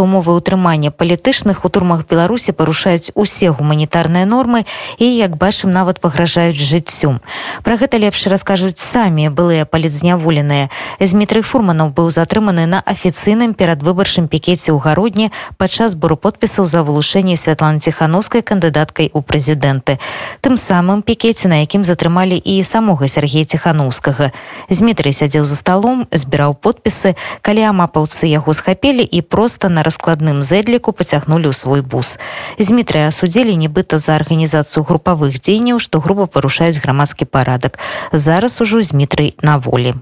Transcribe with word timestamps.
умовы 0.00 0.34
ўтрымання 0.34 0.90
палітычных 0.90 1.64
у 1.64 1.68
турмах 1.68 2.08
беларусі 2.08 2.52
парушаюць 2.52 3.12
усе 3.14 3.50
гуманітарныя 3.52 4.24
нормы 4.24 4.64
і 4.98 5.04
як 5.04 5.36
бачым 5.36 5.72
нават 5.72 6.00
пагражаюць 6.00 6.56
жыццю. 6.56 7.20
Про 7.62 7.76
гэта 7.76 8.00
лепш 8.00 8.26
раскажуць 8.26 8.80
самі 8.80 9.28
былыя 9.28 9.68
палітзняволеныя. 9.68 10.70
Змітрый 11.00 11.42
фурманов 11.42 11.92
быў 11.92 12.10
затрыманы 12.10 12.66
на 12.66 12.80
афіцыйным 12.80 13.52
перадвыбарчым 13.54 14.26
пікеце 14.26 14.72
ў 14.72 14.80
гародні 14.80 15.28
падчас 15.60 15.92
збору 15.92 16.16
подпісаў 16.16 16.64
за 16.64 16.80
вылушэнне 16.82 17.36
святлан 17.36 17.80
ціхановскай 17.80 18.42
кандыдаткай 18.42 19.10
у 19.12 19.20
прэзідэнты. 19.20 20.00
Тым 20.40 20.56
самым 20.56 21.02
пікеце 21.04 21.52
на 21.52 21.60
якім 21.60 21.84
затрымалі 21.84 22.40
і 22.40 22.64
самога 22.64 23.08
сергея 23.08 23.44
ціхановскага. 23.44 24.32
Змітрый 24.70 25.12
сядзеў 25.12 25.44
за 25.44 25.56
сталом 25.56 26.06
збіраў 26.10 26.56
подпісы. 26.56 27.16
Калі 27.42 27.68
амапаўцы 27.74 28.26
яго 28.26 28.54
схапілі 28.54 29.02
і 29.02 29.20
просто 29.22 29.68
на 29.68 29.82
раскладным 29.89 30.41
зэдліку 30.41 30.93
пацягнулі 30.93 31.49
ў 31.49 31.55
свой 31.55 31.81
бус. 31.81 32.19
Змітрыя 32.59 33.09
асудзілі 33.09 33.55
нібыта 33.55 33.97
за 33.97 34.15
арганізацыю 34.19 34.85
групавых 34.85 35.39
дзеянняў, 35.41 35.81
што 35.81 35.99
груба 35.99 36.29
парушаюць 36.29 36.77
грамадскі 36.77 37.25
парадак. 37.25 37.79
Зараз 38.11 38.61
ужо 38.61 38.81
змітрый 38.85 39.33
на 39.41 39.57
волі. 39.57 39.97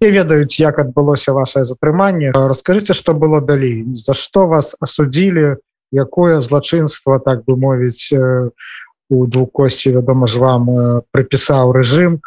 Не 0.00 0.10
ведаюць, 0.10 0.58
як 0.58 0.78
адбылося 0.78 1.32
вашее 1.32 1.64
затрыманне. 1.64 2.34
Раскажыце, 2.34 2.94
што 2.94 3.14
было 3.14 3.40
далей. 3.40 3.86
За 3.94 4.14
што 4.14 4.46
вас 4.46 4.74
асудзілі, 4.80 5.62
якое 5.92 6.40
злачынства 6.40 7.18
так 7.18 7.44
бы 7.44 7.56
мовіць 7.56 8.10
у 9.10 9.26
двукосці 9.26 9.92
вядома 9.96 10.26
ж 10.26 10.38
вам 10.38 10.68
прыпісаў 11.12 11.72
рэжым 11.72 12.20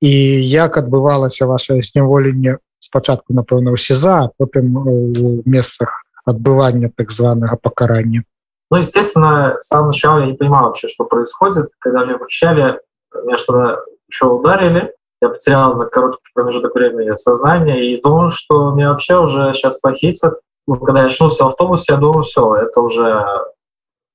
і 0.00 0.14
як 0.46 0.78
адбывалася 0.78 1.46
ваше 1.46 1.82
сняволенне 1.82 2.58
спачатку 2.78 3.34
напэўна 3.34 3.74
ў 3.74 3.78
сеза 3.80 4.30
потым 4.38 4.76
у 4.78 5.42
месцах 5.44 6.04
отбывания 6.25 6.91
так 6.95 7.11
званого 7.11 7.55
покарания. 7.55 8.23
Ну, 8.71 8.77
естественно, 8.77 9.57
с 9.59 9.67
самого 9.67 9.87
начала 9.87 10.19
я 10.19 10.27
не 10.27 10.33
понимал 10.33 10.65
вообще, 10.65 10.87
что 10.87 11.05
происходит. 11.05 11.69
Когда 11.79 12.05
меня 12.05 12.17
похищали, 12.17 12.79
меня 13.23 13.37
что-то 13.37 13.83
еще 14.07 14.27
ударили, 14.27 14.93
я 15.21 15.29
потерял 15.29 15.75
на 15.75 15.85
короткий 15.85 16.31
промежуток 16.33 16.75
времени 16.75 17.15
сознание 17.15 17.93
и 17.93 18.01
думал, 18.01 18.29
что 18.29 18.71
меня 18.71 18.91
вообще 18.91 19.17
уже 19.17 19.53
сейчас 19.53 19.79
похитят. 19.79 20.39
Ну, 20.67 20.75
когда 20.75 21.01
я 21.01 21.07
очнулся 21.07 21.43
в 21.43 21.47
автобусе, 21.47 21.93
я 21.93 21.97
думал, 21.97 22.21
все, 22.21 22.55
это 22.55 22.79
уже 22.81 23.25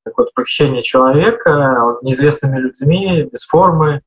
какое-то 0.05 0.31
похищение 0.35 0.83
человека 0.83 1.99
неизвестными 2.03 2.59
людьми, 2.59 3.29
без 3.31 3.45
формы, 3.45 4.03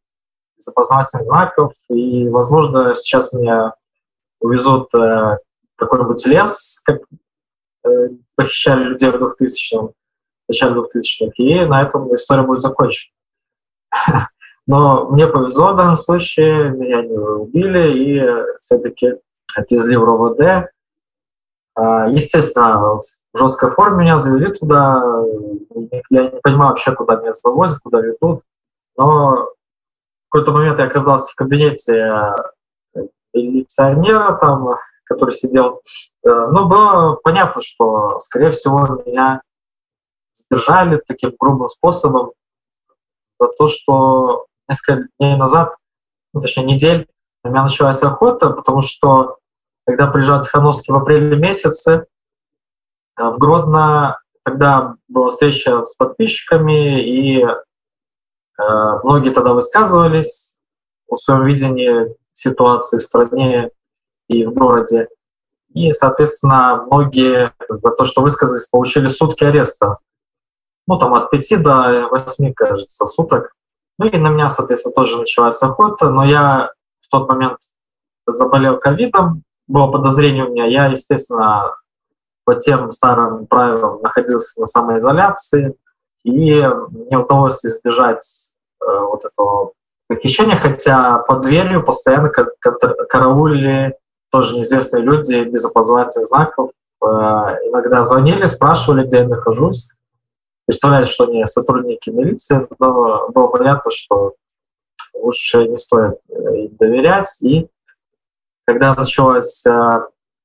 без 0.58 0.67
опознавательных 0.67 1.26
знаков. 1.26 1.73
И, 1.89 2.30
возможно, 2.30 2.95
сейчас 2.95 3.34
меня 3.34 3.73
увезут 4.39 4.89
э, 4.95 5.38
какой-нибудь 5.76 6.26
лес, 6.26 6.82
как 6.86 7.02
похищали 8.36 8.84
людей 8.84 9.12
в 9.12 9.16
2000-м, 9.16 9.92
начале 10.48 10.76
2000-х, 10.76 11.32
и 11.38 11.66
на 11.66 11.84
этом 11.84 12.14
история 12.16 12.44
будет 12.44 12.62
закончена. 12.62 13.12
Но 14.68 15.10
мне 15.10 15.28
повезло 15.28 15.74
в 15.74 15.78
данном 15.78 15.98
случае, 15.98 16.70
меня 16.70 17.02
не 17.02 17.18
убили 17.18 17.94
и 17.94 18.60
все-таки 18.60 19.14
отвезли 19.56 19.96
в 19.96 20.04
РОВД. 20.04 20.70
А, 21.76 22.08
естественно, 22.10 23.00
в 23.34 23.38
жесткой 23.38 23.72
форме 23.72 24.04
меня 24.04 24.20
завели 24.20 24.52
туда. 24.54 25.02
Я 26.10 26.24
не 26.24 26.42
понимаю 26.42 26.72
вообще, 26.72 26.94
куда 26.94 27.16
меня 27.16 27.34
завозят, 27.34 27.80
куда 27.80 28.02
ведут. 28.02 28.42
Но 28.98 29.48
в 30.28 30.30
какой-то 30.30 30.52
момент 30.52 30.80
я 30.80 30.86
оказался 30.86 31.32
в 31.32 31.36
кабинете 31.36 32.34
милиционера, 33.34 34.34
там 34.34 34.76
который 35.08 35.34
сидел. 35.34 35.82
Ну, 36.24 36.68
было 36.68 37.18
понятно, 37.24 37.62
что, 37.62 38.20
скорее 38.20 38.52
всего, 38.52 39.02
меня 39.06 39.42
задержали 40.34 41.02
таким 41.06 41.34
грубым 41.40 41.70
способом 41.70 42.32
за 43.40 43.48
то, 43.48 43.68
что 43.68 44.46
несколько 44.68 45.08
дней 45.20 45.36
назад, 45.38 45.76
ну, 46.34 46.42
точнее, 46.42 46.66
недель, 46.66 47.08
у 47.44 47.50
меня 47.50 47.64
началась 47.64 48.04
охота, 48.04 48.50
потому 48.50 48.82
что, 48.82 49.38
когда 49.86 50.08
приезжал 50.08 50.42
Тихановский 50.42 50.94
в 50.94 50.98
апреле 50.98 51.38
месяце, 51.38 52.08
э, 53.17 53.23
в 53.23 53.38
Гродно 53.38 54.20
тогда 54.44 54.96
была 55.08 55.30
встреча 55.30 55.84
с 55.84 55.96
подписчиками, 55.96 57.02
и 57.02 57.44
э, 57.44 57.56
многие 59.04 59.30
тогда 59.30 59.54
высказывались 59.54 60.56
о 61.10 61.17
своем 61.17 61.46
видении 61.46 62.16
ситуации 62.34 62.98
в 62.98 63.04
стране 63.04 63.72
и 64.27 64.45
в 64.45 64.54
городе. 64.54 65.08
И, 65.73 65.92
соответственно, 65.92 66.83
многие 66.89 67.52
за 67.70 67.92
то, 67.92 68.05
что 68.05 68.21
высказались, 68.21 68.67
получили 68.70 69.08
сутки 69.08 69.43
ареста. 69.43 69.98
Ну, 70.88 70.98
там 70.98 71.14
от 71.14 71.30
5 71.30 71.61
до 71.61 72.08
8, 72.10 72.54
кажется, 72.54 73.05
суток. 73.05 73.52
Ну 73.99 74.08
и 74.08 74.17
на 74.17 74.30
меня, 74.30 74.49
соответственно, 74.49 74.93
тоже 74.93 75.20
началась 75.20 75.61
охота, 75.61 76.10
но 76.10 76.23
я 76.23 76.71
в 77.02 77.10
тот 77.10 77.27
момент 77.27 77.58
заболел 78.26 78.80
ковидом, 78.80 79.43
было 79.67 79.92
подозрение 79.92 80.45
у 80.45 80.52
меня, 80.52 80.66
я, 80.66 80.86
естественно, 80.86 81.76
по 82.45 82.55
тем 82.55 82.92
старым 82.92 83.48
правилам 83.48 84.02
находился 84.02 84.61
на 84.61 84.67
самоизоляции, 84.67 85.76
и 86.23 86.61
мне 86.64 87.17
удалось 87.17 87.64
избежать 87.66 88.52
э, 88.82 88.86
вот 88.86 89.26
этого 89.26 89.73
похищения, 90.08 90.55
хотя 90.55 91.20
под 91.20 91.42
дверью 91.42 91.83
постоянно 91.83 92.30
караулили 92.30 93.98
тоже 94.32 94.55
неизвестные 94.55 95.04
люди 95.04 95.43
без 95.43 95.65
опознавательных 95.65 96.27
знаков 96.27 96.71
э, 97.02 97.05
иногда 97.05 98.04
звонили, 98.04 98.45
спрашивали, 98.45 99.05
где 99.05 99.17
я 99.17 99.27
нахожусь. 99.27 99.89
Представляли, 100.65 101.05
что 101.05 101.26
они 101.26 101.45
сотрудники 101.45 102.10
милиции, 102.10 102.67
но 102.80 103.30
было 103.30 103.48
понятно, 103.48 103.92
что 103.92 104.33
лучше 105.14 105.67
не 105.67 105.77
стоит 105.77 106.20
э, 106.30 106.58
им 106.58 106.76
доверять. 106.76 107.37
И 107.42 107.67
когда 108.66 108.93
началась 108.93 109.66
э, 109.66 110.02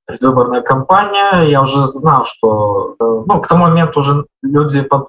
предвыборная 0.07 0.63
кампания, 0.63 1.49
я 1.49 1.63
уже 1.63 1.87
знал, 1.89 2.25
что 2.25 2.97
ну, 2.99 3.41
к 3.41 3.49
тому 3.49 3.65
моменту 3.65 4.01
уже 4.01 4.27
люди 4.43 4.83
под 4.83 5.09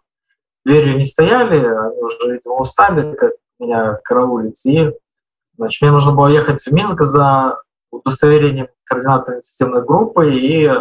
дверью 0.66 0.97
не 0.97 1.03
стояли, 1.03 1.57
они 1.57 2.01
уже, 2.01 2.17
видимо, 2.31 2.56
устали 2.56 3.16
как 3.16 3.33
меня 3.59 4.00
караулить. 4.03 4.66
И 4.66 4.91
значит, 5.57 5.81
мне 5.81 5.91
нужно 5.91 6.13
было 6.13 6.28
ехать 6.28 6.63
в 6.63 6.72
Минск 6.72 7.01
за 7.01 7.59
удостоверением 7.98 8.68
координатора 8.84 9.38
инициативной 9.38 9.84
группы, 9.84 10.34
и 10.34 10.66
э, 10.66 10.78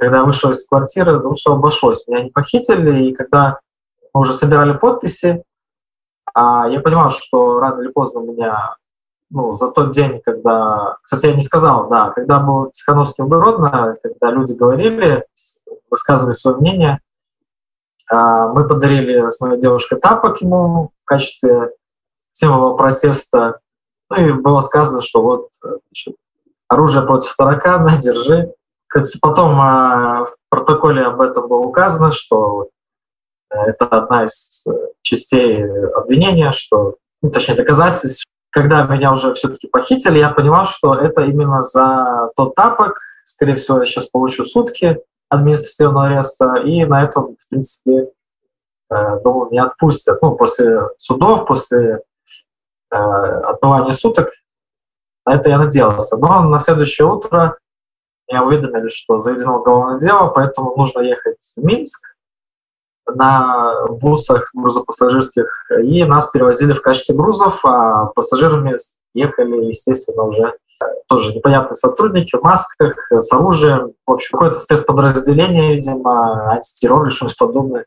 когда 0.00 0.18
я 0.18 0.24
вышел 0.24 0.50
из 0.50 0.66
квартиры, 0.66 1.20
ну, 1.20 1.34
все 1.34 1.52
обошлось. 1.52 2.06
Меня 2.06 2.24
не 2.24 2.30
похитили, 2.30 3.04
и 3.04 3.14
когда 3.14 3.60
мы 4.12 4.22
уже 4.22 4.32
собирали 4.32 4.76
подписи, 4.76 5.44
а 6.34 6.68
я 6.68 6.80
понимал, 6.80 7.10
что 7.10 7.58
рано 7.60 7.80
или 7.80 7.88
поздно 7.88 8.20
меня 8.20 8.76
ну, 9.30 9.56
за 9.56 9.70
тот 9.70 9.92
день, 9.92 10.20
когда... 10.24 10.96
Кстати, 11.02 11.26
я 11.26 11.34
не 11.34 11.42
сказал, 11.42 11.88
да, 11.88 12.10
когда 12.10 12.40
был 12.40 12.70
Тихановский 12.72 13.24
в 13.24 13.98
когда 14.02 14.30
люди 14.30 14.52
говорили, 14.52 15.24
высказывали 15.88 16.34
свое 16.34 16.56
мнение, 16.56 17.00
а, 18.10 18.48
мы 18.48 18.66
подарили 18.66 19.30
с 19.30 19.40
моей 19.40 19.60
девушкой 19.60 20.00
тапок 20.00 20.40
ему 20.40 20.90
в 21.02 21.04
качестве 21.04 21.72
символа 22.32 22.76
протеста. 22.76 23.60
Ну 24.10 24.16
и 24.16 24.32
было 24.32 24.60
сказано, 24.60 25.00
что 25.00 25.22
вот 25.22 25.50
значит, 25.62 26.16
оружие 26.70 27.04
против 27.04 27.34
таракана, 27.36 27.90
держи. 28.00 28.54
Потом 29.20 29.52
э, 29.60 30.24
в 30.24 30.34
протоколе 30.48 31.02
об 31.02 31.20
этом 31.20 31.48
было 31.48 31.60
указано, 31.60 32.10
что 32.10 32.68
э, 33.50 33.56
это 33.56 33.84
одна 33.86 34.24
из 34.24 34.66
э, 34.66 34.72
частей 35.02 35.64
обвинения, 35.92 36.52
что, 36.52 36.96
ну, 37.22 37.30
точнее, 37.30 37.56
доказательств. 37.56 38.24
Когда 38.52 38.84
меня 38.84 39.12
уже 39.12 39.32
все-таки 39.34 39.68
похитили, 39.68 40.18
я 40.18 40.30
понимал, 40.30 40.64
что 40.64 40.94
это 40.94 41.22
именно 41.24 41.62
за 41.62 42.30
тот 42.34 42.56
тапок. 42.56 42.98
Скорее 43.24 43.54
всего, 43.54 43.78
я 43.78 43.86
сейчас 43.86 44.06
получу 44.06 44.44
сутки 44.44 44.98
административного 45.28 46.06
ареста, 46.06 46.56
и 46.56 46.84
на 46.84 47.04
этом, 47.04 47.36
в 47.36 47.48
принципе, 47.48 48.10
думаю, 48.90 49.50
меня 49.52 49.66
отпустят. 49.66 50.20
Ну, 50.20 50.34
после 50.34 50.88
судов, 50.96 51.46
после 51.46 52.00
отбывания 52.90 53.92
суток 53.92 54.30
на 55.30 55.36
это 55.36 55.48
я 55.48 55.58
надеялся. 55.58 56.16
Но 56.16 56.42
на 56.42 56.58
следующее 56.58 57.06
утро 57.06 57.56
меня 58.28 58.44
уведомили, 58.44 58.88
что 58.88 59.20
заведено 59.20 59.58
уголовное 59.58 60.00
дело, 60.00 60.28
поэтому 60.28 60.74
нужно 60.76 61.00
ехать 61.00 61.36
в 61.56 61.62
Минск 61.62 62.00
на 63.06 63.86
бусах 63.88 64.50
грузопассажирских, 64.54 65.70
и 65.82 66.04
нас 66.04 66.30
перевозили 66.30 66.72
в 66.72 66.82
качестве 66.82 67.14
грузов, 67.14 67.60
а 67.64 68.06
пассажирами 68.06 68.76
ехали, 69.14 69.66
естественно, 69.66 70.24
уже 70.24 70.54
тоже 71.08 71.34
непонятные 71.34 71.76
сотрудники 71.76 72.36
в 72.36 72.42
масках, 72.42 73.10
с 73.10 73.32
оружием, 73.32 73.92
в 74.06 74.12
общем, 74.12 74.32
какое-то 74.32 74.58
спецподразделение, 74.58 75.76
видимо, 75.76 76.52
антитеррор 76.52 77.04
или 77.04 77.10
что-нибудь 77.10 77.38
подобное. 77.38 77.84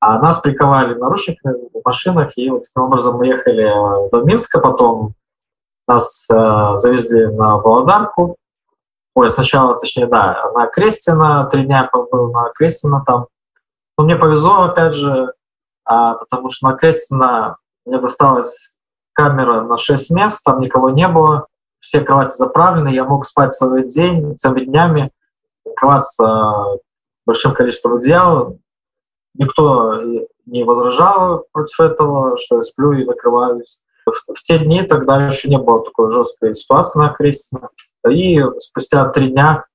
А 0.00 0.18
нас 0.18 0.38
приковали 0.38 0.94
наручниками 0.94 1.54
в 1.72 1.84
машинах, 1.84 2.36
и 2.36 2.50
вот 2.50 2.62
таким 2.62 2.82
образом 2.84 3.16
мы 3.16 3.26
ехали 3.26 3.72
до 4.10 4.22
Минска, 4.22 4.58
потом 4.60 5.14
нас 5.90 6.28
э, 6.30 6.78
завезли 6.78 7.26
на 7.26 7.56
Володарку, 7.56 8.36
ой, 9.14 9.30
сначала, 9.30 9.78
точнее, 9.78 10.06
да, 10.06 10.50
на 10.54 10.66
Крестина, 10.66 11.48
три 11.50 11.64
дня 11.64 11.88
побыл 11.90 12.32
на 12.32 12.50
Крестина 12.50 13.02
там. 13.06 13.26
Но 13.98 14.04
мне 14.04 14.16
повезло, 14.16 14.62
опять 14.62 14.94
же, 14.94 15.32
а, 15.84 16.14
потому 16.14 16.50
что 16.50 16.68
на 16.68 16.76
Крестина 16.76 17.56
мне 17.84 17.98
досталась 17.98 18.72
камера 19.12 19.62
на 19.62 19.76
6 19.76 20.10
мест, 20.10 20.42
там 20.44 20.60
никого 20.60 20.90
не 20.90 21.08
было, 21.08 21.48
все 21.80 22.00
кровати 22.00 22.36
заправлены, 22.36 22.88
я 22.88 23.04
мог 23.04 23.26
спать 23.26 23.54
целый 23.54 23.88
день, 23.88 24.36
целыми 24.38 24.64
днями, 24.64 25.10
кроваться 25.76 26.78
большим 27.26 27.52
количеством 27.52 27.94
одеял. 27.96 28.58
Никто 29.34 30.00
не 30.46 30.64
возражал 30.64 31.46
против 31.52 31.80
этого, 31.80 32.36
что 32.36 32.56
я 32.56 32.62
сплю 32.62 32.92
и 32.92 33.04
накрываюсь. 33.04 33.80
В, 34.05 34.33
в 34.33 34.41
те 34.43 34.59
дни 34.59 34.83
тогда 34.83 35.25
еще 35.27 35.49
не 35.49 35.57
было 35.57 35.83
такой 35.83 36.11
жесткой 36.11 36.53
ситуации 36.55 36.99
на 36.99 37.09
Крестина. 37.09 37.69
И 38.09 38.41
спустя 38.59 39.09
три 39.09 39.29
дня 39.29 39.65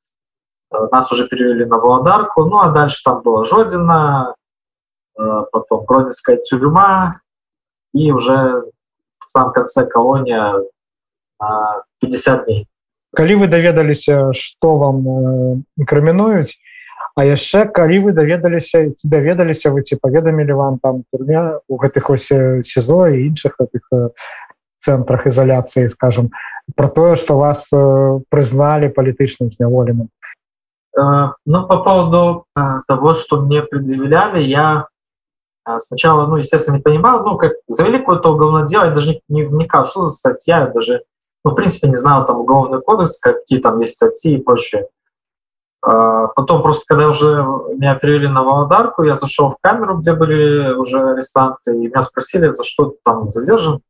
э, 0.72 0.76
нас 0.92 1.10
уже 1.12 1.28
перевели 1.28 1.64
на 1.64 1.78
Володарку. 1.78 2.44
Ну, 2.44 2.58
а 2.58 2.70
дальше 2.70 3.02
там 3.04 3.22
была 3.22 3.44
Жодина, 3.44 4.34
э, 5.18 5.22
потом 5.50 5.84
Гродненская 5.84 6.36
тюрьма, 6.36 7.20
и 7.92 8.12
уже 8.12 8.64
в 9.18 9.30
самом 9.30 9.52
конце 9.52 9.86
колония 9.86 10.54
на 11.40 11.82
50 12.00 12.44
дней. 12.44 12.66
Калі 13.10 13.42
вы 13.42 13.46
даведаліся, 13.50 14.30
што 14.38 14.76
вам 14.78 14.96
э, 15.02 15.62
інкрымінуюць, 15.82 16.54
А 17.16 17.24
яшчэ 17.26 17.66
калі 17.68 17.98
вы 18.06 18.10
даведаліся 18.12 18.94
ці 18.96 19.08
даведаліся 19.08 19.74
вы 19.74 19.82
ці 19.82 19.96
паведамілі 20.00 20.52
вам 20.56 20.78
там 20.78 21.02
турме 21.12 21.60
у 21.68 21.76
гэтых 21.76 22.10
ось 22.10 22.30
сезо 22.64 23.06
і 23.10 23.26
іншых 23.28 23.58
гэтых 23.60 24.14
цэнтрах 24.80 25.26
ізаляцыі 25.26 25.88
скажем 25.88 26.30
про 26.76 26.88
тое 26.88 27.16
что 27.16 27.38
вас 27.38 27.68
э, 27.72 28.20
прызналі 28.30 28.88
палітычным 28.88 29.52
зняволеным 29.52 30.08
э, 30.96 31.32
ну 31.46 31.66
по 31.66 31.82
поводу 31.82 32.44
э, 32.56 32.60
того 32.88 33.14
что 33.14 33.40
мне 33.40 33.62
предъявляли 33.62 34.42
я 34.42 34.88
э, 35.68 35.78
сначала 35.78 36.26
ну 36.26 36.36
естественно 36.36 36.76
не 36.76 36.82
понимал 36.82 37.22
ну 37.24 37.36
как 37.36 37.52
завели 37.68 37.98
какое-то 37.98 38.32
уголовное 38.32 38.66
дело 38.66 38.84
я 38.84 38.90
даже 38.90 39.10
не, 39.10 39.22
не 39.28 39.42
вникал 39.44 39.84
что 39.84 40.02
за 40.02 40.10
статья 40.10 40.60
я 40.60 40.66
даже 40.66 41.02
ну, 41.44 41.52
в 41.52 41.54
принципе 41.54 41.88
не 41.88 41.96
знал 41.96 42.26
там 42.26 42.40
уголовный 42.40 42.80
кодекс 42.80 43.18
какие 43.18 43.60
там 43.60 43.80
есть 43.80 43.94
статьи 43.94 44.36
и 44.36 44.42
прочее 44.42 44.82
э, 44.82 44.86
потом 45.85 46.63
просто 46.63 46.83
когда 46.87 47.07
уже 47.07 47.43
меня 47.75 47.95
перевели 47.95 48.27
на 48.27 48.43
володарку 48.43 49.03
я 49.03 49.15
зашел 49.15 49.51
в 49.51 49.57
камеру 49.61 49.97
где 49.97 50.13
были 50.13 50.73
уже 50.73 51.11
арестанты 51.11 51.75
и 51.75 51.87
меня 51.87 52.01
спросили 52.01 52.51
за 52.51 52.63
что 52.63 52.95
там 53.03 53.29
задержан 53.29 53.81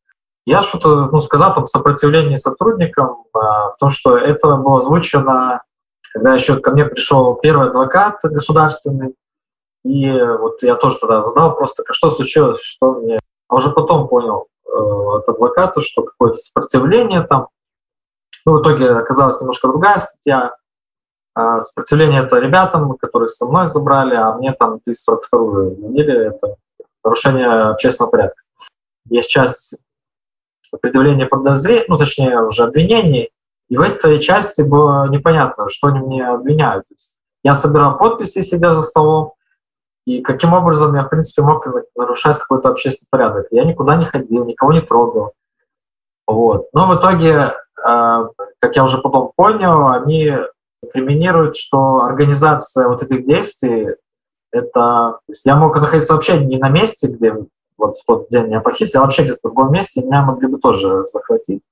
Я 0.46 0.62
что-то 0.62 1.08
ну, 1.12 1.22
сказал 1.22 1.54
там 1.54 1.68
сопротивление 1.68 2.38
сотрудникам, 2.38 3.24
а, 3.34 3.72
в 3.72 3.78
том, 3.78 3.92
что 3.92 4.18
это 4.18 4.58
было 4.58 4.80
озвучено, 4.80 5.62
когда 6.14 6.34
еще 6.34 6.58
ко 6.58 6.72
мне 6.72 6.86
пришел 6.86 7.36
первый 7.36 7.70
адвокат 7.70 8.20
государственный, 8.24 9.16
и 9.86 10.12
вот 10.12 10.64
я 10.64 10.76
тоже 10.76 10.98
тогда 11.00 11.22
задал 11.22 11.56
просто, 11.56 11.84
что 11.92 12.10
случилось, 12.10 12.60
что 12.62 12.96
мне... 12.96 13.20
А 13.48 13.56
уже 13.56 13.70
потом 13.70 14.08
понял 14.08 14.48
э, 14.66 14.72
от 14.72 15.30
адвоката, 15.30 15.82
что 15.82 16.02
какое-то 16.02 16.38
сопротивление 16.38 17.22
там. 17.22 17.50
Ну, 18.48 18.54
в 18.54 18.62
итоге 18.62 18.90
оказалась 18.90 19.40
немножко 19.40 19.68
другая 19.68 20.00
статья. 20.00 20.56
А 21.36 21.60
сопротивление 21.60 22.24
это 22.24 22.40
ребятам, 22.40 22.96
которые 22.96 23.28
со 23.28 23.46
мной 23.46 23.68
забрали, 23.68 24.16
а 24.16 24.34
мне 24.36 24.54
там 24.54 24.80
342 24.80 25.40
вменили, 25.40 26.28
это 26.28 26.56
нарушение 27.04 27.48
общественного 27.48 28.12
порядка. 28.12 28.42
Есть 29.10 29.30
часть 29.30 29.78
предъявление 30.82 31.28
подозрений, 31.28 31.86
ну, 31.90 31.98
точнее, 31.98 32.42
уже 32.42 32.64
обвинений, 32.64 33.32
и 33.70 33.78
в 33.78 33.82
этой 33.82 34.20
части 34.20 34.62
было 34.62 35.08
непонятно, 35.10 35.70
что 35.70 35.88
они 35.88 36.00
мне 36.00 36.26
обвиняют. 36.26 36.86
Я 37.44 37.54
собирал 37.54 37.98
подписи, 37.98 38.42
сидя 38.42 38.74
за 38.74 38.82
столом, 38.82 39.34
и 40.06 40.22
каким 40.22 40.54
образом 40.54 40.96
я, 40.96 41.04
в 41.04 41.10
принципе, 41.10 41.42
мог 41.42 41.68
нарушать 41.96 42.38
какой-то 42.38 42.70
общественный 42.70 43.08
порядок. 43.10 43.48
Я 43.52 43.66
никуда 43.66 43.96
не 43.96 44.06
ходил, 44.06 44.46
никого 44.46 44.72
не 44.72 44.82
трогал. 44.82 45.34
Вот. 46.28 46.70
Но 46.74 46.88
в 46.88 47.00
итоге, 47.00 47.54
э, 47.86 48.28
как 48.60 48.76
я 48.76 48.84
уже 48.84 49.00
потом 49.00 49.32
понял, 49.36 49.88
они 49.88 50.32
криминируют, 50.94 51.58
что 51.58 52.04
организация 52.04 52.88
вот 52.88 53.04
этих 53.04 53.26
действий, 53.26 53.96
это... 54.52 54.72
То 54.74 55.20
есть 55.30 55.46
я 55.46 55.56
мог 55.56 55.76
находиться 55.80 56.14
вообще 56.14 56.40
не 56.40 56.58
на 56.58 56.70
месте, 56.70 57.08
где 57.08 57.36
вот 57.78 57.98
в 57.98 58.06
тот 58.06 58.30
день 58.30 58.48
меня 58.48 58.62
похитили, 58.62 58.98
а 58.98 59.02
вообще 59.02 59.24
где-то 59.24 59.40
в 59.40 59.44
другом 59.44 59.72
месте 59.72 60.02
меня 60.02 60.22
могли 60.22 60.48
бы 60.48 60.60
тоже 60.60 61.06
захватить. 61.06 61.64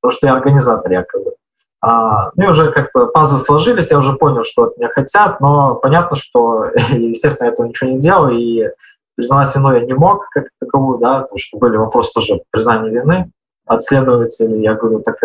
Потому 0.00 0.16
что 0.16 0.26
я 0.26 0.34
организатор 0.34 0.90
якобы. 0.90 1.34
А, 1.80 2.30
ну 2.36 2.44
и 2.44 2.46
уже 2.46 2.70
как-то 2.70 3.06
пазы 3.06 3.38
сложились, 3.38 3.90
я 3.90 3.98
уже 3.98 4.12
понял, 4.14 4.44
что 4.44 4.64
от 4.64 4.76
меня 4.76 4.88
хотят, 4.88 5.40
но 5.40 5.74
понятно, 5.74 6.16
что, 6.16 6.66
естественно, 6.90 7.48
я 7.48 7.52
этого 7.52 7.66
ничего 7.66 7.90
не 7.90 7.98
делал, 7.98 8.28
и 8.28 8.68
признавать 9.16 9.54
вину 9.54 9.72
я 9.72 9.80
не 9.80 9.94
мог 9.94 10.28
как 10.30 10.46
таковую, 10.60 10.98
да, 10.98 11.22
потому 11.22 11.38
что 11.38 11.58
были 11.58 11.76
вопросы 11.76 12.12
тоже 12.14 12.42
признания 12.50 12.90
вины 12.90 13.32
от 13.66 13.82
следователей. 13.82 14.62
Я 14.62 14.74
говорю, 14.74 15.00
так 15.00 15.18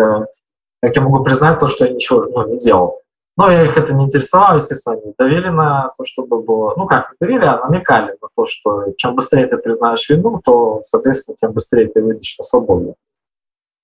как 0.80 0.94
я 0.94 1.02
могу 1.02 1.24
признать 1.24 1.58
то, 1.58 1.68
что 1.68 1.86
я 1.86 1.92
ничего 1.92 2.24
ну, 2.24 2.46
не 2.48 2.58
делал? 2.58 3.02
Но 3.38 3.52
я 3.52 3.62
их 3.62 3.78
это 3.78 3.94
не 3.94 4.06
интересовало, 4.06 4.56
естественно, 4.56 4.96
они 4.96 5.14
давили 5.16 5.48
на 5.48 5.92
то, 5.96 6.04
чтобы 6.04 6.42
было... 6.42 6.74
Ну 6.76 6.86
как, 6.86 7.14
давили, 7.20 7.44
а 7.44 7.64
намекали 7.64 8.18
на 8.20 8.28
то, 8.34 8.46
что 8.46 8.92
чем 8.96 9.14
быстрее 9.14 9.46
ты 9.46 9.56
признаешь 9.58 10.08
вину, 10.08 10.40
то, 10.44 10.80
соответственно, 10.82 11.36
тем 11.36 11.52
быстрее 11.52 11.86
ты 11.86 12.02
выйдешь 12.02 12.36
на 12.36 12.42
свободу. 12.42 12.96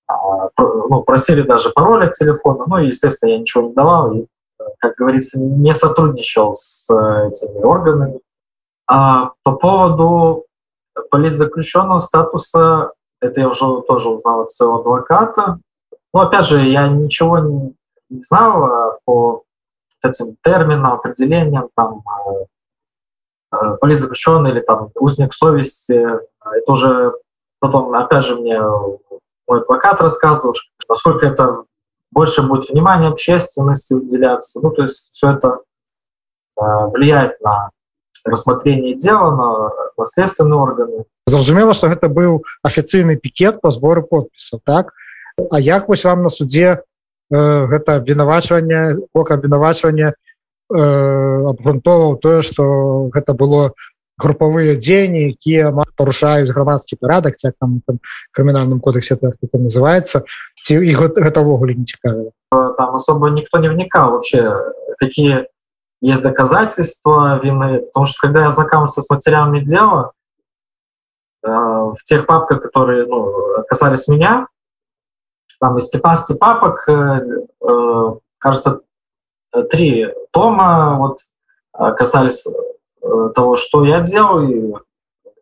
А, 0.07 0.49
ну, 0.57 1.03
просили 1.03 1.41
даже 1.41 1.69
пароль 1.69 2.03
от 2.03 2.15
телефона, 2.15 2.65
ну 2.67 2.79
и, 2.79 2.87
естественно, 2.87 3.29
я 3.29 3.37
ничего 3.37 3.69
не 3.69 3.73
давал, 3.73 4.11
и, 4.11 4.25
как 4.79 4.95
говорится, 4.95 5.39
не 5.39 5.73
сотрудничал 5.73 6.57
с 6.57 6.89
этими 6.93 7.63
органами. 7.63 8.19
А 8.87 9.31
по 9.43 9.53
поводу 9.53 10.47
политзаключенного 11.11 11.99
статуса, 11.99 12.91
это 13.21 13.39
я 13.39 13.47
уже 13.47 13.81
тоже 13.83 14.09
узнал 14.09 14.41
от 14.41 14.51
своего 14.51 14.79
адвоката. 14.79 15.59
Ну, 16.13 16.19
опять 16.19 16.45
же, 16.45 16.59
я 16.59 16.89
ничего 16.89 17.39
не, 17.39 17.73
не 18.09 18.21
знал 18.25 18.99
по 19.05 19.44
этим 20.03 20.35
терминам, 20.43 20.93
определениям, 20.93 21.69
там, 21.75 22.03
э, 22.27 22.45
э, 23.53 23.77
политзаключенный 23.79 24.51
или 24.51 24.59
там 24.59 24.89
узник 24.95 25.33
совести. 25.33 25.93
Это 25.93 26.71
уже 26.71 27.13
потом, 27.59 27.93
опять 27.93 28.25
же, 28.25 28.35
мне 28.35 28.59
мой 29.47 29.61
адвокат 29.61 30.01
рассказывал, 30.01 30.55
насколько 30.89 31.25
это 31.25 31.63
больше 32.11 32.41
будет 32.41 32.69
внимания 32.69 33.07
общественности 33.07 33.93
уделяться. 33.93 34.59
Ну, 34.61 34.71
то 34.71 34.83
есть 34.83 35.11
все 35.11 35.31
это 35.31 35.59
э, 36.59 36.61
влияет 36.87 37.39
на 37.41 37.69
рассмотрение 38.23 38.95
дела 38.95 39.31
на, 39.35 40.45
на 40.45 40.55
органы. 40.57 41.05
Зразумела, 41.27 41.73
что 41.73 41.87
это 41.87 42.09
был 42.09 42.43
официальный 42.63 43.17
пикет 43.17 43.61
по 43.61 43.69
сбору 43.71 44.03
подписов, 44.03 44.61
так? 44.63 44.93
А 45.51 45.59
як 45.59 45.87
вось 45.87 46.03
вам 46.03 46.23
на 46.23 46.29
суде 46.29 46.83
гэта 47.30 48.02
абвінавачванне 48.02 48.96
бок 49.14 49.30
абвінавачвання 49.30 50.12
э, 50.12 50.80
абгрунтоўваў 51.54 52.18
тое 52.18 52.42
што 52.42 53.10
гэта 53.14 53.34
было 53.38 53.70
групавыя 54.18 54.74
дзеянні 54.76 55.32
якія 55.32 55.70
парушаюць 55.96 56.50
грамадскі 56.50 56.98
парадак 57.00 57.38
як 57.42 57.54
там, 57.60 57.80
там 57.86 57.98
крымінальным 58.32 58.80
кодексе 58.80 59.16
так, 59.16 59.38
это 59.42 59.58
называется 59.58 60.26
ці 60.66 60.82
і 60.82 60.92
гэта 60.94 61.40
ўвогуле 61.40 61.74
не 61.78 61.84
цікавіла 61.86 62.34
там 62.50 62.94
особо 62.94 63.30
никто 63.30 63.58
не 63.58 63.70
вникал 63.70 64.10
вообще 64.10 64.58
какие 64.98 65.46
есть 66.02 66.22
доказательства 66.22 67.38
вины 67.38 67.86
потому 67.94 68.06
что 68.06 68.18
когда 68.20 68.44
я 68.44 68.50
знакомился 68.50 69.02
с 69.02 69.10
материалами 69.10 69.60
дела 69.60 70.12
э, 71.46 71.48
в 71.48 72.02
тех 72.04 72.26
папках 72.26 72.60
которые 72.60 73.06
ну, 73.06 73.62
касались 73.68 74.08
меня 74.08 74.48
там 75.59 75.77
из 75.77 75.87
15 75.87 76.39
папок, 76.39 76.87
э, 76.87 77.21
э, 77.61 78.13
кажется, 78.37 78.81
три 79.69 80.07
тома 80.31 80.97
вот, 80.97 81.19
э, 81.77 81.93
касались 81.93 82.45
того, 83.35 83.55
что 83.55 83.85
я 83.85 84.01
делал. 84.01 84.41
И 84.41 84.73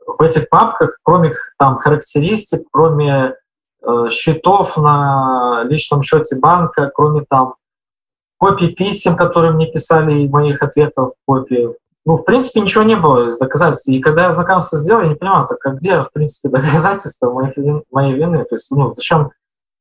в 0.05 0.21
этих 0.21 0.49
папках, 0.49 0.99
кроме 1.03 1.33
там 1.57 1.77
характеристик, 1.77 2.63
кроме 2.71 3.35
счетов 4.09 4.77
на 4.77 5.63
личном 5.65 6.03
счете 6.03 6.37
банка, 6.37 6.91
кроме 6.93 7.25
там 7.29 7.55
копий 8.37 8.69
писем, 8.69 9.15
которые 9.15 9.53
мне 9.53 9.67
писали, 9.71 10.21
и 10.21 10.29
моих 10.29 10.61
ответов 10.61 11.13
копии. 11.25 11.69
Ну, 12.05 12.17
в 12.17 12.23
принципе, 12.23 12.59
ничего 12.59 12.83
не 12.83 12.95
было 12.95 13.29
из 13.29 13.37
доказательств. 13.37 13.87
И 13.87 14.01
когда 14.01 14.25
я 14.25 14.33
знакомство 14.33 14.77
сделал, 14.77 15.01
я 15.01 15.07
не 15.07 15.15
понимал, 15.15 15.47
так 15.47 15.65
а 15.65 15.69
где, 15.71 16.01
в 16.01 16.11
принципе, 16.11 16.49
доказательства 16.49 17.31
моей, 17.31 17.83
моей 17.91 18.13
вины? 18.13 18.43
То 18.43 18.55
есть, 18.55 18.69
ну, 18.71 18.93
зачем 18.95 19.31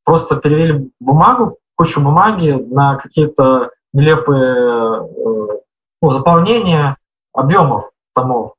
просто 0.04 0.36
перевели 0.36 0.90
бумагу, 1.00 1.58
кучу 1.76 2.00
бумаги 2.00 2.50
на 2.50 2.96
какие-то 2.96 3.70
нелепые 3.92 4.54
э, 4.54 5.58
ну, 6.00 6.10
заполнения 6.10 6.96
объемов 7.32 7.90
томов. 8.14 8.54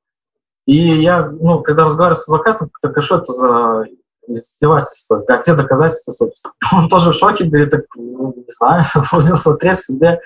И 0.66 0.78
я, 0.78 1.28
ну, 1.28 1.62
когда 1.62 1.86
разговариваю 1.86 2.16
с 2.16 2.28
адвокатом, 2.28 2.70
так 2.82 2.98
а 2.98 3.02
что 3.02 3.18
это 3.18 3.34
за 3.34 3.86
издевательство. 4.28 5.24
А 5.28 5.38
где 5.38 5.54
доказательства, 5.54 6.14
собственно? 6.14 6.54
Он 6.74 6.88
тоже 6.88 7.12
в 7.12 7.16
шоке, 7.16 7.44
говорит, 7.46 7.72
так, 7.72 7.82
ну, 7.96 8.34
не 8.36 8.46
знаю, 8.48 8.86
будем 9.12 9.38
смотреть 9.38 9.80
суде. 9.80 10.22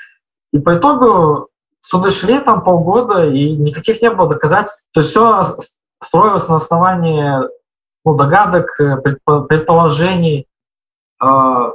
И 0.53 0.59
по 0.59 0.77
итогу 0.77 1.49
суды 1.81 2.11
шли 2.11 2.39
там 2.39 2.63
полгода, 2.63 3.25
и 3.25 3.51
никаких 3.55 4.01
не 4.01 4.11
было 4.11 4.29
доказательств. 4.29 4.85
То 4.93 5.01
есть 5.01 5.11
все 5.11 5.43
строилось 6.01 6.47
на 6.47 6.57
основании 6.57 7.41
ну, 8.05 8.15
догадок, 8.15 8.79
э, 8.79 8.97
предположений. 9.25 10.47
А, 11.19 11.73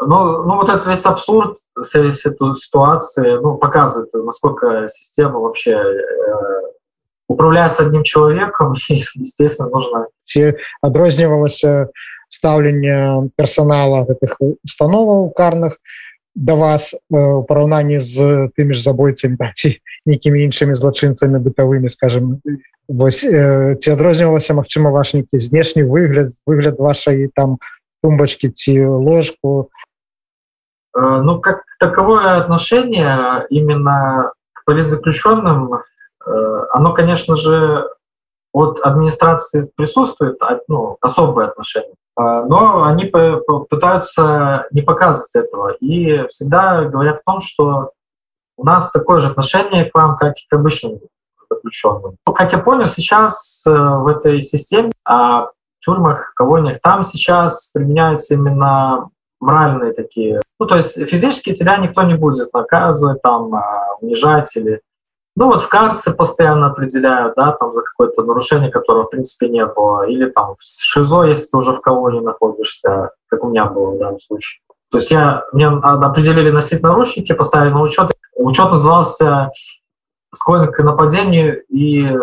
ну, 0.00 0.42
ну, 0.44 0.56
вот 0.56 0.68
этот 0.68 0.86
весь 0.86 1.06
абсурд 1.06 1.58
всей 1.80 2.12
ситуации 2.12 3.38
ну, 3.40 3.56
показывает, 3.56 4.12
насколько 4.14 4.88
система 4.88 5.38
вообще 5.38 5.72
э, 5.72 6.02
управляет 7.28 7.78
одним 7.80 8.02
человеком, 8.02 8.74
и, 8.90 9.04
естественно, 9.14 9.68
нужно... 9.68 10.06
Ці 10.24 10.54
адрознівалася 10.80 11.88
стаўленне 12.32 13.30
персонала 13.36 14.06
гэтых 14.08 14.38
установаў 14.64 15.30
карных 15.36 15.76
да 16.34 16.54
вас 16.54 16.94
у 17.10 17.42
параўнанні 17.44 17.98
з 18.00 18.48
тымі 18.56 18.72
ж 18.72 18.80
забойцамі 18.80 19.36
ці 19.36 19.76
нейкімі 20.08 20.40
іншымі 20.48 20.72
злачынцамі 20.72 21.36
бытавымі 21.44 21.92
скажем 21.92 22.40
вось 22.88 23.20
ці 23.20 23.88
адрознівалася 23.92 24.56
Мачыма 24.56 24.88
ваш 24.90 25.12
нейкі 25.12 25.36
знешні 25.36 25.84
выгляд 25.84 26.32
выгляд 26.46 26.80
вашай 26.80 27.28
там 27.36 27.60
тумбачки 28.02 28.48
ці 28.48 28.84
ложку. 28.84 29.70
Ну 30.94 31.40
как 31.40 31.64
таковое 31.80 32.36
отношение 32.36 33.46
именно 33.50 34.32
к 34.52 34.64
политзаключенным 34.64 35.80
оно 36.70 36.92
конечно 36.92 37.36
же 37.36 37.88
от 38.52 38.80
администрации 38.80 39.70
присутствует 39.74 40.38
ну, 40.68 40.98
особое 41.00 41.46
отношение 41.46 41.94
но 42.16 42.84
они 42.84 43.06
пытаются 43.06 44.66
не 44.70 44.82
показывать 44.82 45.34
этого. 45.34 45.72
И 45.80 46.26
всегда 46.28 46.84
говорят 46.84 47.20
о 47.20 47.32
том 47.32 47.40
что 47.40 47.92
у 48.56 48.64
нас 48.64 48.90
такое 48.90 49.20
же 49.20 49.28
отношение 49.28 49.86
к 49.86 49.94
вам 49.94 50.16
как 50.16 50.36
и 50.36 50.46
к 50.48 50.52
обычным 50.52 51.00
заключенным. 51.50 52.16
Как 52.24 52.52
я 52.52 52.58
понял 52.58 52.86
сейчас 52.86 53.62
в 53.66 54.06
этой 54.06 54.40
системе 54.40 54.92
а 55.06 55.48
тюрьмах 55.84 56.32
колониях 56.34 56.80
там 56.80 57.04
сейчас 57.04 57.70
применяются 57.72 58.34
именно 58.34 59.10
моральные 59.40 59.92
такие 59.92 60.40
ну 60.58 60.66
то 60.66 60.76
есть 60.76 60.94
физически 61.08 61.54
тебя 61.54 61.76
никто 61.76 62.02
не 62.02 62.14
будет 62.14 62.52
наказывать 62.52 63.20
там 63.22 63.52
унижать 64.02 64.54
или 64.56 64.80
Ну 65.34 65.46
вот 65.46 65.62
в 65.62 65.68
карсы 65.68 66.12
постоянно 66.12 66.66
определяют, 66.66 67.34
да, 67.36 67.52
там 67.52 67.72
за 67.72 67.82
какое-то 67.82 68.22
нарушение, 68.22 68.70
которого 68.70 69.04
в 69.04 69.10
принципе 69.10 69.48
не 69.48 69.64
было. 69.64 70.06
Или 70.06 70.28
там 70.28 70.56
в 70.58 70.62
ШИЗО, 70.62 71.24
если 71.24 71.46
ты 71.46 71.56
уже 71.56 71.72
в 71.72 71.80
колонии 71.80 72.20
находишься, 72.20 73.10
как 73.28 73.42
у 73.42 73.48
меня 73.48 73.64
было 73.64 73.92
в 73.92 73.98
данном 73.98 74.20
случае. 74.20 74.60
То 74.90 74.98
есть 74.98 75.10
я, 75.10 75.44
мне 75.52 75.68
определили 75.68 76.50
носить 76.50 76.82
наручники, 76.82 77.32
поставили 77.32 77.72
на 77.72 77.80
учет. 77.80 78.10
Учет 78.36 78.70
назывался 78.70 79.50
«Склонен 80.34 80.70
к 80.70 80.82
нападению 80.82 81.64
и 81.68 82.14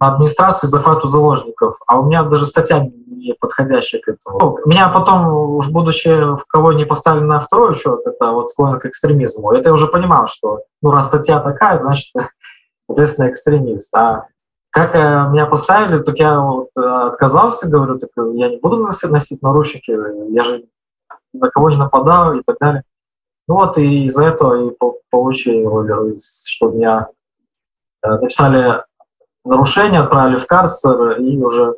на 0.00 0.08
администрацию 0.08 0.70
захвату 0.70 1.08
заложников». 1.08 1.76
А 1.86 2.00
у 2.00 2.06
меня 2.06 2.22
даже 2.22 2.46
статья 2.46 2.88
не 3.20 3.34
подходящая 3.34 4.00
к 4.00 4.08
этому. 4.08 4.38
Ну, 4.38 4.58
меня 4.66 4.88
потом, 4.88 5.56
уж 5.56 5.68
будучи 5.68 6.08
в 6.08 6.44
колонии 6.46 6.84
поставили 6.84 7.24
на 7.24 7.40
второй 7.40 7.74
счет, 7.74 8.00
это 8.06 8.32
вот 8.32 8.50
склонен 8.50 8.78
к 8.80 8.86
экстремизму. 8.86 9.52
Это 9.52 9.68
я 9.68 9.74
уже 9.74 9.86
понимал, 9.86 10.26
что 10.26 10.60
ну, 10.82 10.90
раз 10.90 11.06
статья 11.06 11.40
такая, 11.40 11.80
значит, 11.80 12.12
соответственно, 12.86 13.30
экстремист. 13.30 13.94
А 13.94 14.26
как 14.70 14.94
э, 14.94 15.28
меня 15.30 15.46
поставили, 15.46 16.02
так 16.02 16.16
я 16.18 16.40
вот 16.40 16.68
э, 16.76 16.80
отказался, 16.80 17.68
говорю, 17.68 17.98
так 17.98 18.10
я 18.16 18.48
не 18.48 18.58
буду 18.58 18.76
носить, 18.78 19.42
наручники, 19.42 19.90
я 20.32 20.44
же 20.44 20.64
на 21.32 21.50
кого 21.50 21.70
не 21.70 21.76
нападал 21.76 22.34
и 22.34 22.42
так 22.42 22.56
далее. 22.60 22.82
Ну 23.48 23.56
вот 23.56 23.78
и 23.78 24.06
из-за 24.06 24.26
этого 24.26 24.70
и 24.70 24.76
получил, 25.10 25.88
что 26.46 26.70
меня 26.70 27.08
э, 28.02 28.08
написали 28.08 28.84
нарушение, 29.44 30.00
отправили 30.00 30.38
в 30.38 30.46
карцер 30.46 31.20
и 31.20 31.38
уже 31.38 31.74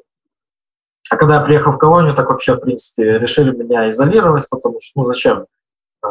а 1.12 1.16
когда 1.16 1.34
я 1.36 1.40
приехал 1.42 1.72
в 1.72 1.78
колонию, 1.78 2.14
так 2.14 2.30
вообще, 2.30 2.54
в 2.54 2.60
принципе, 2.60 3.18
решили 3.18 3.54
меня 3.54 3.90
изолировать, 3.90 4.48
потому 4.48 4.80
что, 4.80 5.02
ну, 5.02 5.06
зачем? 5.06 5.46
Э, 6.02 6.08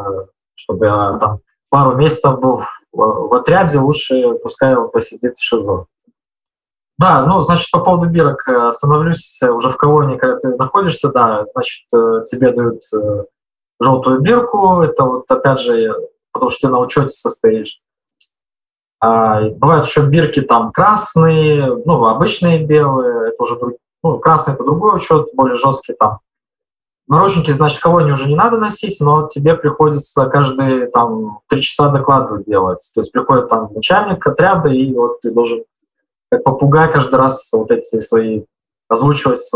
чтобы 0.54 0.86
я 0.86 1.18
там 1.18 1.40
пару 1.70 1.96
месяцев 1.96 2.38
был 2.38 2.62
в, 2.92 3.34
отряде, 3.34 3.78
лучше 3.78 4.34
пускай 4.42 4.76
он 4.76 4.92
посидит 4.92 5.38
в 5.38 5.42
ШИЗО. 5.42 5.86
Да, 6.98 7.26
ну, 7.26 7.42
значит, 7.42 7.68
по 7.72 7.80
поводу 7.80 8.08
бирок 8.08 8.46
э, 8.46 8.68
остановлюсь 8.68 9.40
уже 9.42 9.70
в 9.70 9.76
колонии, 9.76 10.18
когда 10.18 10.38
ты 10.38 10.54
находишься, 10.56 11.10
да, 11.10 11.46
значит, 11.52 11.84
э, 11.92 12.24
тебе 12.26 12.52
дают 12.52 12.82
желтую 13.80 14.20
бирку, 14.20 14.82
это 14.82 15.02
вот, 15.02 15.28
опять 15.28 15.58
же, 15.58 15.96
потому 16.30 16.50
что 16.50 16.68
ты 16.68 16.72
на 16.72 16.78
учете 16.78 17.08
состоишь. 17.08 17.81
А, 19.04 19.48
бывают 19.48 19.84
еще 19.86 20.06
бирки 20.06 20.40
там 20.40 20.70
красные, 20.70 21.74
ну, 21.84 22.04
обычные 22.04 22.64
белые, 22.64 23.30
это 23.30 23.42
уже 23.42 23.58
ну, 24.04 24.20
красный 24.20 24.54
это 24.54 24.62
другой 24.62 24.96
учет, 24.96 25.30
более 25.34 25.56
жесткий 25.56 25.94
там. 25.94 26.20
Наручники, 27.08 27.50
значит, 27.50 27.78
в 27.78 27.82
колонии 27.82 28.12
уже 28.12 28.28
не 28.28 28.36
надо 28.36 28.58
носить, 28.58 29.00
но 29.00 29.26
тебе 29.26 29.56
приходится 29.56 30.26
каждые 30.26 30.86
там 30.86 31.40
три 31.48 31.62
часа 31.62 31.88
доклады 31.88 32.44
делать. 32.44 32.88
То 32.94 33.00
есть 33.00 33.10
приходит 33.10 33.48
там 33.48 33.72
начальник 33.74 34.24
отряда, 34.24 34.68
и 34.68 34.94
вот 34.94 35.20
ты 35.20 35.32
должен 35.32 35.64
как 36.30 36.44
попугай 36.44 36.90
каждый 36.90 37.16
раз 37.16 37.52
вот 37.52 37.72
эти 37.72 37.98
свои 37.98 38.44
озвучивать 38.88 39.50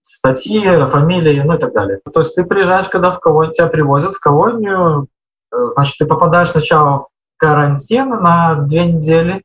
статьи, 0.00 0.62
фамилии, 0.88 1.42
ну 1.44 1.54
и 1.54 1.58
так 1.58 1.74
далее. 1.74 2.00
То 2.10 2.20
есть 2.20 2.34
ты 2.34 2.44
приезжаешь, 2.44 2.88
когда 2.88 3.10
в 3.10 3.20
колонию, 3.20 3.52
тебя 3.52 3.66
привозят 3.66 4.14
в 4.14 4.20
колонию, 4.20 5.08
э, 5.52 5.56
значит, 5.74 5.98
ты 5.98 6.06
попадаешь 6.06 6.50
сначала 6.50 7.08
карантин 7.36 8.10
на 8.10 8.54
две 8.54 8.92
недели, 8.92 9.42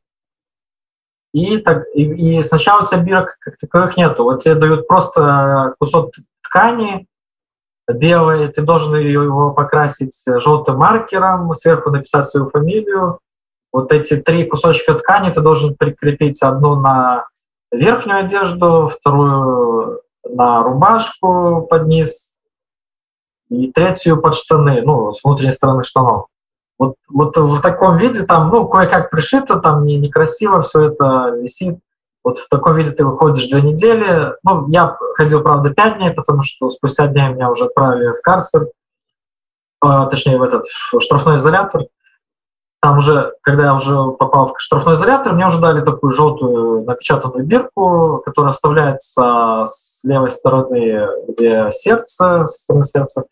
и, 1.34 1.58
так, 1.58 1.84
и, 1.94 2.38
и 2.38 2.42
сначала 2.42 2.84
у 2.84 2.86
тебя 2.86 3.02
бирок 3.02 3.38
как 3.40 3.58
таковых 3.58 3.96
нету. 3.96 4.24
Вот 4.24 4.44
тебе 4.44 4.56
дают 4.56 4.88
просто 4.88 5.76
кусок 5.80 6.12
ткани 6.44 7.08
белый, 7.88 8.48
ты 8.50 8.62
должен 8.62 8.96
его 8.96 9.52
покрасить 9.52 10.24
желтым 10.26 10.78
маркером, 10.78 11.54
сверху 11.56 11.90
написать 11.90 12.26
свою 12.26 12.50
фамилию. 12.50 13.20
Вот 13.72 13.92
эти 13.94 14.18
три 14.18 14.46
кусочка 14.46 14.94
ткани 14.96 15.32
ты 15.32 15.42
должен 15.42 15.76
прикрепить 15.76 16.42
одну 16.42 16.76
на 16.76 17.26
верхнюю 17.72 18.26
одежду, 18.26 18.88
вторую 18.88 20.02
на 20.24 20.64
рубашку 20.64 21.68
под 21.70 21.88
низ 21.88 22.30
и 23.50 23.72
третью 23.72 24.22
под 24.22 24.36
штаны, 24.36 24.82
ну, 24.82 25.14
с 25.14 25.24
внутренней 25.24 25.52
стороны 25.52 25.84
штанов. 25.84 26.28
Вот, 26.82 26.96
вот 27.10 27.38
в 27.38 27.62
таком 27.62 27.98
виде 27.98 28.24
там, 28.24 28.50
ну, 28.50 28.68
кое-как 28.68 29.12
пришито, 29.12 29.60
там 29.60 29.86
не, 29.86 30.00
некрасиво 30.00 30.64
все 30.64 30.88
это 30.88 31.30
висит. 31.40 31.78
Вот 32.24 32.40
в 32.40 32.50
таком 32.50 32.74
виде 32.74 32.90
ты 32.90 33.06
выходишь 33.06 33.50
две 33.50 33.62
недели. 33.62 34.34
Ну, 34.42 34.68
я 34.68 34.98
ходил, 35.14 35.44
правда, 35.44 35.70
пять 35.70 35.98
дней, 35.98 36.10
потому 36.10 36.42
что 36.42 36.72
спустя 36.72 37.06
дня 37.06 37.30
меня 37.30 37.52
уже 37.52 37.66
отправили 37.66 38.14
в 38.14 38.22
карцер, 38.24 38.70
э, 39.86 40.08
точнее, 40.10 40.40
в 40.40 40.42
этот 40.42 40.66
в 40.92 41.00
штрафной 41.02 41.36
изолятор. 41.36 41.84
Там 42.82 42.98
уже, 42.98 43.34
когда 43.44 43.66
я 43.66 43.76
уже 43.76 44.14
попал 44.14 44.48
в 44.48 44.60
штрафной 44.60 44.96
изолятор, 44.96 45.34
мне 45.34 45.46
уже 45.46 45.62
дали 45.62 45.86
такую 45.86 46.14
желтую 46.14 46.84
напечатанную 46.86 47.46
бирку, 47.46 48.24
которая 48.26 48.54
вставляется 48.54 49.66
с 49.68 50.04
левой 50.04 50.32
стороны, 50.32 51.08
где 51.28 51.70
сердце, 51.70 52.48
со 52.48 52.60
стороны 52.60 52.86
сердца, 52.86 53.26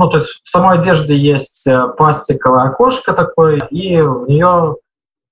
ну, 0.00 0.08
то 0.08 0.16
есть 0.16 0.40
в 0.42 0.48
самой 0.48 0.78
одежде 0.78 1.14
есть 1.14 1.66
э, 1.66 1.88
пластиковое 1.88 2.62
окошко 2.62 3.12
такое, 3.12 3.58
и 3.70 4.00
в 4.00 4.26
нее 4.26 4.76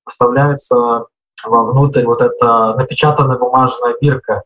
вставляется 0.07 1.07
вовнутрь 1.43 2.05
вот 2.05 2.21
эта 2.21 2.75
напечатанная 2.75 3.39
бумажная 3.39 3.97
бирка 3.99 4.43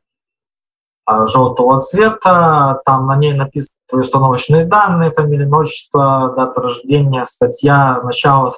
а, 1.06 1.26
желтого 1.26 1.80
цвета, 1.80 2.80
там 2.84 3.08
на 3.08 3.16
ней 3.16 3.32
написаны 3.32 3.74
твои 3.88 4.02
установочные 4.02 4.64
данные, 4.64 5.10
фамилия, 5.10 5.48
отчество, 5.48 6.32
дата 6.36 6.62
рождения, 6.62 7.24
статья, 7.24 8.00
начало, 8.04 8.52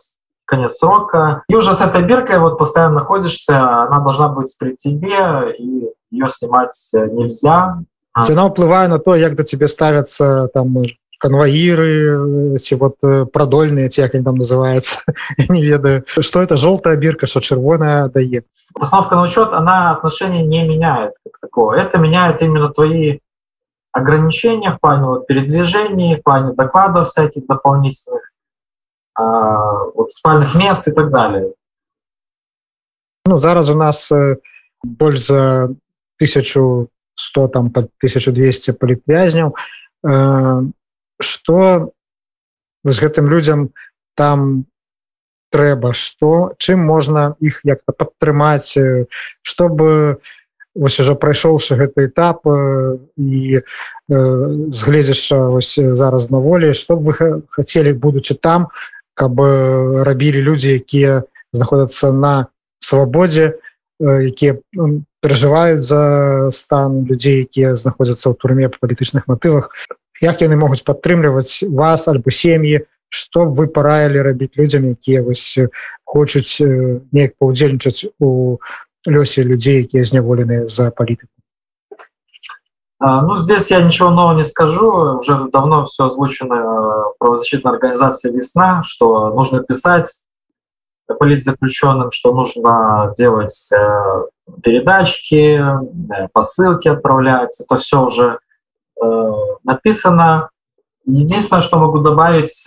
конец 0.44 0.76
срока. 0.76 1.44
И 1.48 1.56
уже 1.56 1.72
с 1.72 1.80
этой 1.80 2.02
биркой 2.02 2.40
вот 2.40 2.58
постоянно 2.58 2.96
находишься, 2.96 3.84
она 3.84 4.00
должна 4.00 4.28
быть 4.28 4.54
при 4.58 4.76
тебе, 4.76 5.56
и 5.58 5.88
ее 6.10 6.28
снимать 6.28 6.78
нельзя. 6.92 7.78
Цена 8.22 8.44
уплывает 8.44 8.90
на 8.90 8.98
то, 8.98 9.14
как 9.18 9.34
до 9.34 9.44
тебе 9.44 9.66
ставятся 9.66 10.48
там 10.52 10.76
конвоиры 11.19 12.57
ці 12.59 12.75
вот 12.75 12.95
э, 13.03 13.25
продольные 13.25 13.89
те 13.89 14.03
как 14.03 14.15
они 14.15 14.23
там 14.23 14.35
называются 14.35 14.99
не 15.49 15.61
ведаю 15.61 16.03
что 16.07 16.41
это 16.41 16.57
желтая 16.57 16.95
бирка 16.95 17.27
что 17.27 17.41
червоная 17.41 18.07
дает 18.07 18.45
постановка 18.73 19.15
на 19.15 19.23
учет 19.23 19.53
она 19.53 19.91
отношения 19.91 20.43
не 20.43 20.63
меняет 20.63 21.13
как 21.23 21.39
такого 21.41 21.73
это 21.73 21.97
меняет 21.97 22.41
именно 22.41 22.69
твои 22.69 23.19
ограничения 23.91 24.71
в 24.71 24.79
плане 24.79 25.03
вот, 25.03 25.27
передвижений 25.27 26.15
в 26.15 26.23
плане 26.23 26.53
докладов 26.53 27.09
всяких 27.09 27.45
дополнительных 27.47 28.31
а, 29.15 29.83
вот, 29.95 30.11
спальных 30.11 30.55
мест 30.55 30.87
и 30.87 30.91
так 30.91 31.11
далее 31.11 31.53
ну 33.25 33.37
зараз 33.37 33.69
у 33.69 33.75
нас 33.75 34.09
э, 34.11 34.37
больше 34.83 35.23
за 35.23 35.75
тысячу 36.17 36.87
100 37.15 37.47
там 37.49 37.71
под 37.71 37.91
1200 37.99 38.71
палітвязняў 38.71 39.53
Что 41.20 41.92
з 42.84 42.96
гэтым 43.00 43.28
людям 43.28 43.70
там 44.14 44.66
трэба 45.50 45.94
что 45.94 46.54
чым 46.58 46.82
можна 46.82 47.36
іх 47.40 47.60
як-то 47.64 47.92
падтрымаць 47.92 48.74
чтобы 49.42 50.18
вось 50.74 50.98
уже 50.98 51.14
прайшоўшы 51.14 51.78
гэты 51.78 52.10
этап 52.10 52.42
і 52.50 53.62
згледзяшча 54.10 55.38
вось 55.54 55.78
зараз 55.78 56.30
на 56.30 56.38
волі 56.38 56.74
что 56.74 56.98
вы 56.98 57.14
хацелі 57.50 57.94
будучы 57.94 58.34
там 58.34 58.68
каб 59.14 59.38
рабілі 59.38 60.42
людзі 60.42 60.74
якія 60.74 61.22
знаходзяцца 61.54 62.10
на 62.10 62.50
свабодзе 62.82 63.62
якія 64.02 64.58
перажываюць 65.22 65.86
за 65.86 66.02
стан 66.50 67.06
людзей 67.06 67.46
якія 67.46 67.78
знаходзяцца 67.78 68.28
ў 68.28 68.34
турме 68.34 68.66
па 68.68 68.82
палітычных 68.82 69.30
матывах 69.30 69.70
як 70.21 70.41
яны 70.41 70.55
могуць 70.55 70.83
падтрымліваць 70.83 71.63
вас 71.63 72.07
альбо 72.07 72.31
сем'і 72.31 72.85
что 73.09 73.45
вы 73.49 73.67
параілі 73.67 74.21
рабіць 74.21 74.53
людзям 74.57 74.85
якія 74.89 75.23
вось 75.25 75.57
хочуць 76.05 76.61
неяк 77.11 77.33
паўдзельнічаць 77.41 78.05
у 78.19 78.59
лёсе 79.09 79.43
людзей 79.43 79.81
якія 79.83 80.03
зняволеныя 80.05 80.67
за 80.67 80.91
палітыку 80.91 81.33
ну 82.99 83.37
здесь 83.37 83.71
я 83.71 83.81
ничего 83.81 84.09
нового 84.11 84.37
не 84.37 84.43
скажу 84.43 85.19
уже 85.19 85.49
давно 85.51 85.85
все 85.85 86.05
озвучено 86.05 87.13
правозащитной 87.19 87.73
организации 87.73 88.31
весна 88.31 88.83
что 88.85 89.33
нужно 89.33 89.63
писать 89.63 90.21
политзаключенным 91.07 92.11
что 92.11 92.33
нужно 92.33 93.13
делать 93.17 93.71
передачки 94.63 95.63
посылки 96.33 96.87
отправлять 96.87 97.59
это 97.59 97.77
все 97.77 98.05
уже 98.05 98.39
написано 99.64 100.50
единственное 101.04 101.60
что 101.60 101.78
могу 101.78 101.98
добавить 101.98 102.66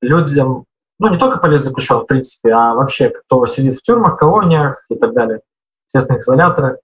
людям 0.00 0.64
ну, 0.98 1.08
не 1.08 1.18
только 1.18 1.38
политзаключен, 1.38 2.00
в 2.00 2.06
принципе, 2.06 2.52
а 2.52 2.74
вообще, 2.74 3.10
кто 3.10 3.46
сидит 3.46 3.78
в 3.78 3.82
тюрьмах, 3.82 4.18
колониях 4.18 4.84
и 4.90 4.96
так 4.96 5.12
далее, 5.12 5.40
естественных 5.86 6.22
изоляторах. 6.22 6.78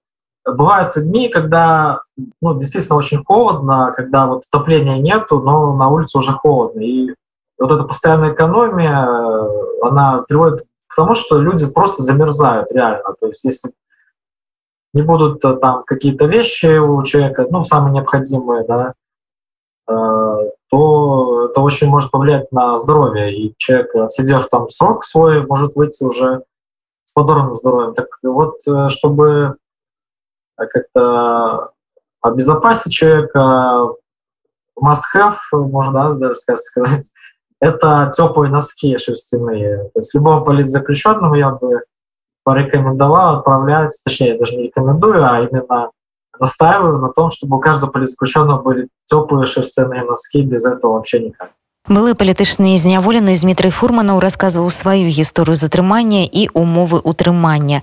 Бывают 0.47 0.93
дни, 0.97 1.29
когда 1.29 2.03
ну, 2.41 2.59
действительно 2.59 2.97
очень 2.97 3.25
холодно, 3.25 3.93
когда 3.97 4.27
вот 4.27 4.45
отопления 4.51 4.99
нету, 4.99 5.41
но 5.41 5.75
на 5.75 5.89
улице 5.89 6.19
уже 6.19 6.33
холодно. 6.33 6.81
И 6.81 7.15
вот 7.59 7.73
эта 7.73 7.85
постоянная 7.85 8.35
экономия, 8.35 9.09
она 9.83 10.23
приводит 10.29 10.65
к 10.87 10.95
тому, 10.95 11.15
что 11.15 11.41
люди 11.41 11.69
просто 11.71 12.03
замерзают 12.03 12.71
реально. 12.73 13.15
То 13.19 13.27
есть 13.29 13.45
если 13.45 13.73
не 14.95 15.03
будут 15.03 15.41
там 15.41 15.85
какие-то 15.85 16.27
вещи 16.27 16.79
у 16.79 17.03
человека, 17.03 17.47
ну, 17.51 17.65
самые 17.65 17.93
необходимые, 17.93 18.65
да, 18.65 18.95
то 20.75 21.49
это 21.51 21.61
очень 21.61 21.89
может 21.89 22.11
повлиять 22.11 22.51
на 22.51 22.79
здоровье. 22.79 23.37
И 23.37 23.55
человек, 23.59 23.95
отсидев 23.95 24.49
там 24.49 24.71
срок 24.71 25.05
свой, 25.05 25.47
может 25.47 25.77
выйти 25.77 26.03
уже 26.03 26.43
с 27.05 27.13
подорванным 27.13 27.57
здоровьем. 27.57 27.95
Так 27.95 28.09
вот, 28.23 28.57
э, 28.67 28.89
чтобы 28.89 29.57
как-то 30.57 31.71
обезопасить 32.21 32.93
человека, 32.93 33.95
must-have, 34.77 35.37
можно 35.53 35.93
да, 35.93 36.13
даже 36.15 36.37
сказать, 36.37 37.07
это 37.61 38.11
теплые 38.17 38.51
носки 38.51 38.97
шерстяные. 38.99 39.91
То 39.95 40.01
есть 40.01 40.15
любому 40.15 40.45
политзаключенному 40.45 41.35
я 41.35 41.51
бы 41.51 41.83
порекомендовал 42.44 43.38
отправлять, 43.38 43.92
точнее, 44.04 44.30
я 44.30 44.38
даже 44.38 44.56
не 44.56 44.64
рекомендую, 44.64 45.24
а 45.24 45.42
именно 45.42 45.92
настаиваю 46.40 46.98
на 47.00 47.10
том, 47.10 47.32
чтобы 47.32 47.58
у 47.58 47.60
каждого 47.60 47.92
политзаключенного 47.92 48.62
были 48.62 48.88
теплые 49.06 49.46
шерстяные 49.46 50.04
носки, 50.04 50.42
без 50.42 50.66
этого 50.66 50.94
вообще 50.94 51.20
никак. 51.20 51.52
Былы 51.88 52.14
палітычны 52.14 52.78
зняволены 52.78 53.36
Змітрый 53.36 53.72
Фурманаў 53.72 54.20
расказваў 54.20 54.70
сваю 54.70 55.10
гісторыю 55.10 55.56
затрымання 55.56 56.28
і 56.28 56.50
умовы 56.54 57.00
ўтрымання. 57.02 57.78